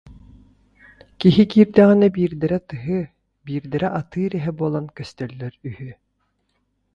Киһи 1.19 1.43
киирдэҕинэ 1.51 2.07
биирдэрэ 2.15 2.57
тыһы, 2.69 2.99
биирдэрэ 3.45 3.87
атыыр 3.99 4.31
эһэ 4.39 4.51
буолан 4.59 4.85
көстөллөр 4.97 5.53
үһү 5.69 5.91